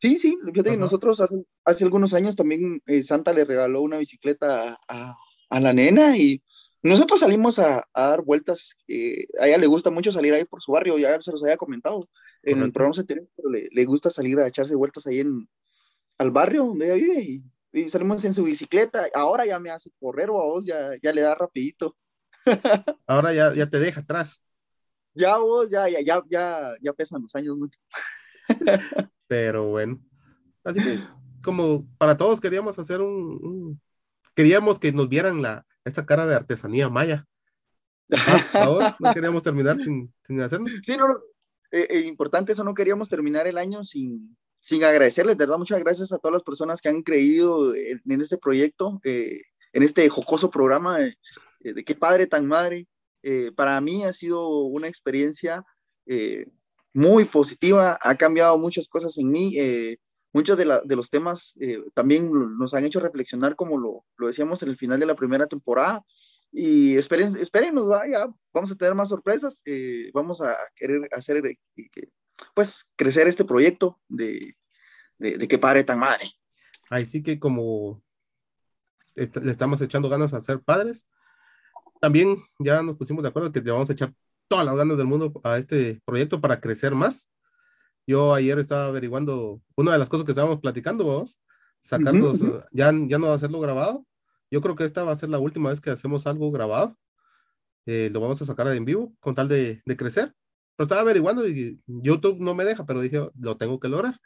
Sí, 0.01 0.17
sí, 0.17 0.37
fíjate 0.51 0.75
nosotros 0.75 1.21
hace, 1.21 1.45
hace, 1.63 1.85
algunos 1.85 2.13
años 2.13 2.35
también 2.35 2.81
eh, 2.87 3.03
Santa 3.03 3.31
le 3.31 3.45
regaló 3.45 3.81
una 3.81 3.99
bicicleta 3.99 4.77
a, 4.89 5.15
a, 5.49 5.59
la 5.61 5.71
nena 5.71 6.17
y 6.17 6.43
nosotros 6.83 7.19
salimos 7.19 7.59
a, 7.59 7.87
a 7.93 8.07
dar 8.09 8.21
vueltas. 8.21 8.77
Eh, 8.87 9.25
a 9.39 9.47
ella 9.47 9.57
le 9.57 9.67
gusta 9.67 9.89
mucho 9.89 10.11
salir 10.11 10.33
ahí 10.33 10.45
por 10.45 10.61
su 10.61 10.71
barrio, 10.71 10.97
ya 10.97 11.19
se 11.21 11.31
los 11.31 11.43
había 11.43 11.57
comentado 11.57 12.09
en 12.43 12.61
el 12.61 12.71
programa 12.73 12.99
anterior, 12.99 13.27
pero 13.35 13.49
le, 13.49 13.69
le, 13.71 13.85
gusta 13.85 14.09
salir 14.09 14.37
a 14.39 14.47
echarse 14.47 14.75
vueltas 14.75 15.07
ahí 15.07 15.19
en, 15.19 15.47
al 16.17 16.31
barrio 16.31 16.65
donde 16.65 16.87
ella 16.87 16.95
vive 16.95 17.21
y, 17.21 17.43
y, 17.71 17.89
salimos 17.89 18.23
en 18.25 18.33
su 18.33 18.43
bicicleta. 18.43 19.07
Ahora 19.13 19.45
ya 19.45 19.59
me 19.59 19.69
hace 19.69 19.91
correr 19.99 20.29
o 20.29 20.41
a 20.41 20.45
vos 20.45 20.65
ya, 20.65 20.91
ya 21.01 21.13
le 21.13 21.21
da 21.21 21.35
rapidito. 21.35 21.95
Ahora 23.07 23.33
ya, 23.33 23.53
ya 23.53 23.69
te 23.69 23.79
deja 23.79 24.01
atrás. 24.01 24.43
Ya 25.13 25.37
vos, 25.37 25.69
ya, 25.69 25.87
ya, 25.87 26.01
ya, 26.01 26.21
ya, 26.29 26.73
ya 26.81 26.93
pesan 26.93 27.21
los 27.21 27.35
años. 27.35 27.57
¿no? 27.57 27.69
Pero 29.27 29.69
bueno, 29.69 29.99
así 30.63 30.83
que 30.83 30.99
como 31.43 31.85
para 31.97 32.17
todos 32.17 32.39
queríamos 32.39 32.79
hacer 32.79 33.01
un, 33.01 33.79
queríamos 34.33 34.79
que 34.79 34.91
nos 34.91 35.09
vieran 35.09 35.41
la, 35.41 35.65
esta 35.85 36.05
cara 36.05 36.25
de 36.25 36.35
artesanía 36.35 36.89
maya. 36.89 37.27
ahora 38.53 38.95
no 38.99 39.13
queríamos 39.13 39.43
terminar 39.43 39.77
sin, 39.77 40.13
sin 40.25 40.41
hacerlo. 40.41 40.67
Sí, 40.83 40.97
no, 40.97 41.05
eh, 41.71 41.87
eh, 41.89 41.99
importante 42.01 42.51
eso, 42.51 42.63
no 42.63 42.75
queríamos 42.75 43.09
terminar 43.09 43.47
el 43.47 43.57
año 43.57 43.83
sin, 43.83 44.37
sin 44.59 44.83
agradecerles, 44.83 45.37
de 45.37 45.45
verdad, 45.45 45.57
muchas 45.57 45.79
gracias 45.79 46.11
a 46.11 46.19
todas 46.19 46.33
las 46.33 46.43
personas 46.43 46.81
que 46.81 46.89
han 46.89 47.01
creído 47.01 47.73
en, 47.73 48.21
este 48.21 48.37
proyecto, 48.37 49.01
eh, 49.03 49.41
en 49.73 49.81
este 49.81 50.07
jocoso 50.07 50.51
programa 50.51 50.99
de, 50.99 51.17
de, 51.61 51.83
qué 51.83 51.95
padre 51.95 52.27
tan 52.27 52.45
madre. 52.45 52.87
para 53.55 53.81
mí 53.81 54.03
ha 54.03 54.13
sido 54.13 54.65
una 54.65 54.87
experiencia 54.87 55.65
muy 56.93 57.25
positiva, 57.25 57.97
ha 57.99 58.15
cambiado 58.15 58.59
muchas 58.59 58.87
cosas 58.87 59.17
en 59.17 59.31
mí. 59.31 59.55
Eh, 60.33 60.37
muchos 60.37 60.57
de, 60.57 60.95
los 60.95 61.09
temas 61.09 61.53
eh, 61.59 61.83
también 61.93 62.31
nos 62.57 62.73
han 62.73 62.85
hecho 62.85 62.99
reflexionar, 62.99 63.55
como 63.55 63.77
lo, 63.77 64.27
decíamos 64.27 64.63
en 64.63 64.69
el 64.69 64.77
final 64.77 64.99
de 64.99 65.05
la 65.05 65.15
primera 65.15 65.47
temporada. 65.47 66.03
Y 66.51 66.97
esperen, 66.97 67.35
espérenos, 67.37 67.87
vaya, 67.87 68.27
vamos 68.53 68.71
a 68.71 68.75
tener 68.75 68.93
más 68.93 69.09
sorpresas. 69.09 69.61
Eh, 69.65 70.11
vamos 70.13 70.41
a 70.41 70.55
querer 70.75 71.07
hacer, 71.11 71.41
pues, 72.53 72.85
crecer 72.95 73.27
este 73.27 73.45
proyecto 73.45 73.99
de, 74.07 74.55
de, 75.17 75.47
que 75.47 75.57
padre 75.57 75.83
tan 75.83 75.99
madre. 75.99 76.31
Ahí 76.89 77.05
sí 77.05 77.23
que 77.23 77.39
como 77.39 78.03
le 79.15 79.51
estamos 79.51 79.81
echando 79.81 80.09
ganas 80.09 80.33
a 80.33 80.43
ser 80.43 80.59
padres, 80.59 81.07
también 81.99 82.43
ya 82.59 82.83
nos 82.83 82.97
pusimos 82.97 83.23
de 83.23 83.29
acuerdo 83.29 83.51
que 83.51 83.61
le 83.61 83.71
vamos 83.71 83.89
a 83.89 83.93
echar 83.93 84.13
todas 84.47 84.65
las 84.65 84.75
ganas 84.75 84.97
del 84.97 85.07
mundo 85.07 85.31
a 85.43 85.57
este 85.57 86.01
proyecto 86.05 86.39
para 86.41 86.59
crecer 86.59 86.93
más. 86.93 87.29
Yo 88.05 88.33
ayer 88.33 88.59
estaba 88.59 88.87
averiguando 88.87 89.61
una 89.75 89.93
de 89.93 89.99
las 89.99 90.09
cosas 90.09 90.25
que 90.25 90.31
estábamos 90.31 90.59
platicando, 90.59 91.05
vamos, 91.05 91.39
sacando, 91.79 92.33
ya, 92.71 92.91
ya 93.07 93.17
no 93.17 93.27
va 93.27 93.33
a 93.33 93.35
hacerlo 93.35 93.59
grabado. 93.59 94.05
Yo 94.51 94.61
creo 94.61 94.75
que 94.75 94.85
esta 94.85 95.03
va 95.03 95.13
a 95.13 95.17
ser 95.17 95.29
la 95.29 95.39
última 95.39 95.69
vez 95.69 95.81
que 95.81 95.89
hacemos 95.89 96.27
algo 96.27 96.51
grabado. 96.51 96.97
Eh, 97.85 98.09
lo 98.13 98.19
vamos 98.19 98.41
a 98.41 98.45
sacar 98.45 98.67
en 98.67 98.85
vivo 98.85 99.13
con 99.19 99.35
tal 99.35 99.47
de, 99.47 99.81
de, 99.85 99.97
crecer. 99.97 100.33
Pero 100.75 100.85
estaba 100.85 101.01
averiguando 101.01 101.47
y 101.47 101.79
YouTube 101.87 102.39
no 102.39 102.53
me 102.55 102.65
deja, 102.65 102.85
pero 102.85 103.01
dije, 103.01 103.29
lo 103.39 103.57
tengo 103.57 103.79
que 103.79 103.89
lograr. 103.89 104.19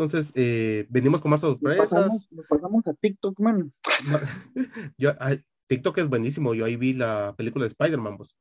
Entonces, 0.00 0.32
eh, 0.34 0.86
venimos 0.88 1.20
con 1.20 1.30
más 1.30 1.42
sorpresas. 1.42 2.28
Nos 2.30 2.46
pasamos, 2.46 2.86
a 2.86 2.94
TikTok, 2.94 3.38
man. 3.40 3.72
Yo, 4.98 5.12
TikTok 5.66 5.98
es 5.98 6.08
buenísimo. 6.08 6.54
Yo 6.54 6.64
ahí 6.64 6.76
vi 6.76 6.94
la 6.94 7.34
película 7.36 7.64
de 7.64 7.68
Spider-Man, 7.68 8.16
pues. 8.16 8.34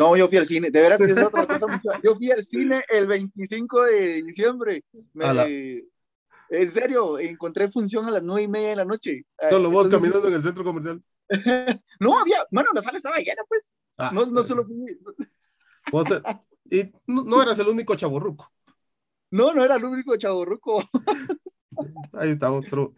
No, 0.00 0.16
yo 0.16 0.28
fui 0.28 0.38
al 0.38 0.46
cine, 0.46 0.70
de 0.70 0.80
veras 0.80 0.96
que 0.96 1.12
es 1.12 1.18
otra 1.18 1.46
cosa 1.46 1.58
Yo 2.02 2.16
fui 2.16 2.30
al 2.30 2.42
cine 2.42 2.82
el 2.88 3.06
25 3.06 3.82
de 3.82 4.22
diciembre. 4.22 4.82
En 6.48 6.70
serio, 6.70 7.18
encontré 7.18 7.70
función 7.70 8.06
a 8.06 8.10
las 8.10 8.22
nueve 8.22 8.42
y 8.44 8.48
media 8.48 8.70
de 8.70 8.76
la 8.76 8.86
noche. 8.86 9.26
Solo 9.50 9.70
vos 9.70 9.88
caminando 9.88 10.26
en 10.26 10.34
el 10.34 10.42
centro 10.42 10.64
comercial. 10.64 11.02
no, 12.00 12.18
había, 12.18 12.38
bueno, 12.50 12.70
la 12.74 12.80
sala 12.80 12.96
estaba 12.96 13.18
llena, 13.18 13.42
pues. 13.46 13.74
Ah, 13.98 14.10
no, 14.14 14.24
no 14.24 14.42
solo 14.42 14.64
fui. 14.64 14.98
y 16.70 16.92
no, 17.06 17.42
eras 17.42 17.58
el 17.58 17.68
único 17.68 17.94
chaborruco. 17.94 18.50
No, 19.30 19.52
no 19.52 19.62
era 19.62 19.76
el 19.76 19.84
único 19.84 20.16
chaborruco. 20.16 20.82
Ahí 22.14 22.30
estamos, 22.30 22.64
pero 22.70 22.94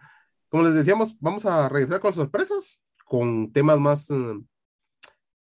como 0.49 0.62
les 0.62 0.75
decíamos, 0.75 1.16
vamos 1.18 1.47
a 1.47 1.68
regresar 1.68 2.00
con 2.00 2.14
sorpresas, 2.14 2.80
con 3.04 3.52
temas 3.52 3.80
más 3.80 4.09
eh, 4.09 4.38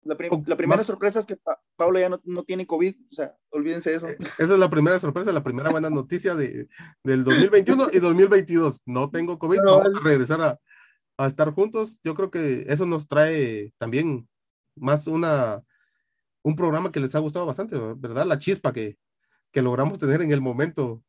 la, 0.06 0.16
primera 0.56 0.84
sorpresa 0.84 1.20
es 1.20 1.26
que 1.26 1.36
Pablo 1.76 2.00
ya 2.00 2.10
no, 2.10 2.44
tiene 2.44 2.68
COVID, 2.68 2.96
o 3.12 3.16
sea, 3.16 3.36
olvídense 3.50 3.90
de 3.90 3.96
eso. 3.96 4.08
Eh, 4.08 4.18
esa 4.38 4.54
es 4.54 4.60
la 4.60 4.70
primera 4.70 5.00
sorpresa, 5.00 5.32
la 5.32 5.44
primera 5.44 5.72
buena 5.72 5.90
noticia 5.90 6.36
de, 6.36 6.70
del 7.04 7.24
2021 7.24 7.88
y 7.92 8.00
2022. 8.00 8.84
No 8.86 9.10
tengo 9.10 9.40
COVID, 9.40 9.60
vamos 9.66 9.96
a 9.96 10.00
regresar 10.04 10.42
a, 10.42 10.60
a, 11.18 11.26
estar 11.26 11.52
juntos. 11.54 11.98
Yo 12.04 12.14
creo 12.14 12.30
que 12.30 12.66
eso 12.68 12.86
nos 12.86 13.08
trae 13.08 13.74
también 13.78 14.30
más 14.76 15.08
una, 15.08 15.64
un 16.44 16.56
programa 16.56 16.92
que 16.92 17.00
les 17.00 17.16
ha 17.16 17.20
gustado 17.20 17.48
bastante, 17.48 17.76
¿verdad? 17.98 18.28
La 18.28 18.38
chispa 18.38 18.74
que, 18.74 19.00
que 19.52 19.64
logramos 19.64 19.98
tener 19.98 20.22
en 20.22 20.32
el 20.32 20.42
momento. 20.42 21.02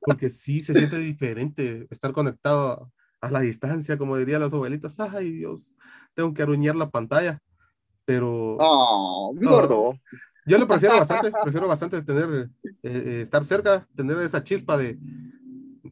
Porque 0.00 0.30
sí 0.30 0.62
se 0.62 0.72
siente 0.72 0.96
diferente 0.96 1.86
estar 1.90 2.12
conectado 2.12 2.90
a, 3.20 3.28
a 3.28 3.30
la 3.30 3.40
distancia, 3.40 3.98
como 3.98 4.16
dirían 4.16 4.40
las 4.40 4.54
abuelitas. 4.54 4.98
Ay, 4.98 5.32
Dios, 5.32 5.70
tengo 6.14 6.32
que 6.32 6.40
aruñar 6.40 6.76
la 6.76 6.88
pantalla 6.88 7.42
pero... 8.10 8.56
Oh, 8.58 9.32
mi 9.32 9.46
gordo. 9.46 9.96
Yo 10.44 10.58
lo 10.58 10.66
prefiero 10.66 10.98
bastante, 10.98 11.30
prefiero 11.44 11.68
bastante 11.68 12.02
tener, 12.02 12.50
eh, 12.82 13.20
estar 13.22 13.44
cerca, 13.44 13.86
tener 13.94 14.18
esa 14.18 14.42
chispa 14.42 14.76
de... 14.76 14.98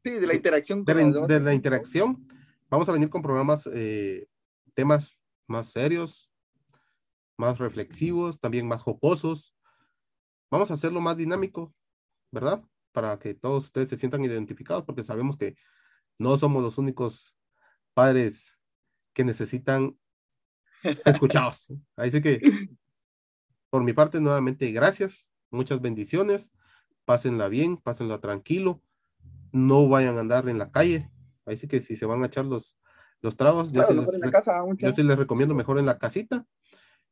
Sí, 0.02 0.10
de 0.10 0.26
la 0.26 0.34
interacción. 0.34 0.84
De, 0.84 0.94
la, 0.94 1.26
de 1.28 1.38
la 1.38 1.54
interacción. 1.54 2.26
Vamos 2.68 2.88
a 2.88 2.92
venir 2.92 3.08
con 3.08 3.22
programas, 3.22 3.68
eh, 3.72 4.26
temas 4.74 5.16
más 5.46 5.70
serios, 5.70 6.28
más 7.36 7.58
reflexivos, 7.58 8.40
también 8.40 8.66
más 8.66 8.82
jocosos. 8.82 9.54
Vamos 10.50 10.72
a 10.72 10.74
hacerlo 10.74 11.00
más 11.00 11.16
dinámico, 11.16 11.72
¿verdad? 12.32 12.64
Para 12.90 13.16
que 13.20 13.32
todos 13.34 13.66
ustedes 13.66 13.90
se 13.90 13.96
sientan 13.96 14.24
identificados, 14.24 14.82
porque 14.82 15.04
sabemos 15.04 15.36
que 15.36 15.54
no 16.18 16.36
somos 16.36 16.64
los 16.64 16.78
únicos 16.78 17.36
padres 17.94 18.58
que 19.12 19.22
necesitan 19.22 19.96
escuchados. 21.04 21.72
Así 21.96 22.20
que, 22.20 22.40
por 23.70 23.84
mi 23.84 23.92
parte, 23.92 24.20
nuevamente, 24.20 24.70
gracias, 24.72 25.30
muchas 25.50 25.80
bendiciones, 25.80 26.52
pásenla 27.04 27.48
bien, 27.48 27.76
pásenla 27.76 28.20
tranquilo, 28.20 28.82
no 29.52 29.88
vayan 29.88 30.16
a 30.16 30.20
andar 30.20 30.48
en 30.48 30.58
la 30.58 30.70
calle. 30.70 31.10
Así 31.46 31.66
que 31.66 31.80
si 31.80 31.96
se 31.96 32.06
van 32.06 32.22
a 32.22 32.26
echar 32.26 32.44
los, 32.44 32.78
los 33.20 33.36
tragos, 33.36 33.72
yo, 33.72 33.82
sí 33.84 33.94
les, 33.94 34.06
yo 34.78 34.94
sí 34.94 35.02
les 35.02 35.18
recomiendo 35.18 35.54
mejor 35.54 35.78
en 35.78 35.86
la 35.86 35.98
casita. 35.98 36.44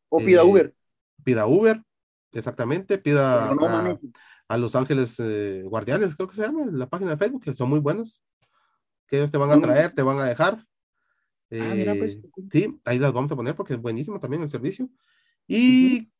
O 0.08 0.18
pida 0.18 0.42
eh, 0.42 0.44
Uber. 0.44 0.75
Pida 1.25 1.46
Uber, 1.46 1.82
exactamente, 2.32 2.99
pida 2.99 3.50
a, 4.49 4.58
Los 4.58 4.76
Ángeles 4.76 5.16
eh, 5.18 5.62
Guardianes, 5.64 6.14
creo 6.14 6.28
que 6.28 6.37
se 6.37 6.42
llama, 6.42 6.66
la 6.70 6.88
página 6.88 7.12
de 7.12 7.16
Facebook, 7.16 7.42
que 7.42 7.54
son 7.54 7.68
muy 7.68 7.80
buenos, 7.80 8.23
que 9.08 9.16
ellos 9.16 9.30
te 9.30 9.38
van 9.38 9.50
a 9.50 9.61
traer, 9.61 9.92
te 9.92 10.02
van 10.02 10.20
a 10.20 10.25
dejar. 10.25 10.64
Ah, 11.53 11.75
mira, 11.75 11.95
pues. 11.95 12.17
Eh, 12.17 12.31
sí, 12.50 12.81
ahí 12.85 12.99
las 12.99 13.12
vamos 13.12 13.31
a 13.33 13.37
poner 13.37 13.55
porque 13.55 13.75
es 13.75 13.81
buenísimo 13.81 14.21
también 14.21 14.43
el 14.43 14.50
servicio. 14.50 14.88
Y 15.47 16.11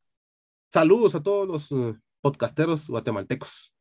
saludos 0.73 1.15
a 1.15 1.23
todos 1.23 1.49
los 1.49 1.97
podcasteros 2.21 2.89
guatemaltecos. 2.89 3.73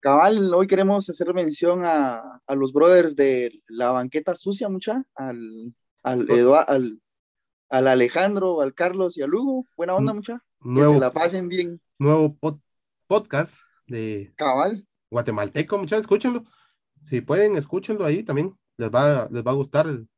Cabal, 0.00 0.52
hoy 0.52 0.66
queremos 0.66 1.08
hacer 1.08 1.32
mención 1.32 1.82
a, 1.84 2.40
a 2.46 2.54
los 2.56 2.72
brothers 2.72 3.14
de 3.14 3.52
la 3.68 3.92
banqueta 3.92 4.34
sucia, 4.34 4.68
mucha, 4.68 5.04
al, 5.14 5.74
al, 6.02 6.28
al, 6.66 7.00
al, 7.68 7.86
Alejandro, 7.86 8.60
al 8.60 8.74
Carlos 8.74 9.16
y 9.16 9.22
al 9.22 9.32
Hugo. 9.32 9.66
Buena 9.76 9.94
onda, 9.94 10.12
mucha. 10.12 10.42
que 10.60 10.80
se 10.80 11.00
la 11.00 11.12
pasen 11.12 11.48
bien. 11.48 11.80
Nuevo 11.98 12.36
podcast 13.06 13.60
de 13.86 14.32
Cabal. 14.36 14.86
Guatemalteco, 15.10 15.78
muchachos, 15.78 16.02
escúchenlo. 16.02 16.44
Si 17.04 17.20
pueden, 17.20 17.56
escúchenlo 17.56 18.04
ahí 18.04 18.24
también. 18.24 18.58
Les 18.78 18.90
va, 18.90 19.28
les 19.30 19.44
va 19.44 19.52
a 19.52 19.54
gustar 19.54 19.86
el, 19.86 20.08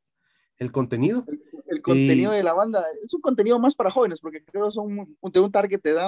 el 0.57 0.71
contenido. 0.71 1.25
El, 1.67 1.81
contenido 1.81 2.31
de 2.31 2.43
la 2.43 2.53
banda 2.53 2.83
es 3.03 3.13
un 3.13 3.21
contenido 3.21 3.59
más 3.59 3.75
para 3.75 3.91
jóvenes, 3.91 4.19
porque 4.19 4.43
creo 4.43 4.67
que 4.67 4.73
son 4.73 5.17
de 5.21 5.39
un 5.39 5.51
target 5.51 5.81
de 5.81 5.89
edad 5.91 6.03